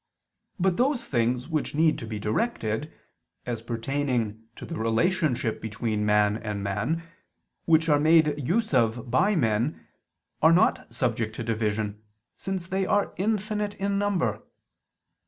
But 0.59 0.77
those 0.77 1.05
things 1.07 1.47
which 1.47 1.75
need 1.75 1.99
to 1.99 2.07
be 2.07 2.17
directed, 2.17 2.91
as 3.45 3.61
pertaining 3.61 4.47
to 4.55 4.65
the 4.65 4.75
relationship 4.79 5.61
between 5.61 6.07
man 6.07 6.37
and 6.37 6.63
man, 6.63 6.89
and 6.91 7.03
which 7.65 7.87
are 7.87 7.99
made 7.99 8.33
use 8.35 8.73
of 8.73 9.11
by 9.11 9.35
men, 9.35 9.85
are 10.41 10.53
not 10.53 10.91
subject 10.91 11.35
to 11.35 11.43
division, 11.43 12.01
since 12.35 12.65
they 12.65 12.83
are 12.87 13.13
infinite 13.17 13.75
in 13.75 13.99
number. 13.99 14.41